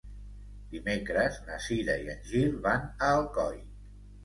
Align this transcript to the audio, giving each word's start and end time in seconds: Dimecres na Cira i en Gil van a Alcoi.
Dimecres 0.71 1.37
na 1.51 1.59
Cira 1.67 1.99
i 2.07 2.11
en 2.15 2.25
Gil 2.33 2.59
van 2.67 2.91
a 2.91 3.13
Alcoi. 3.21 3.65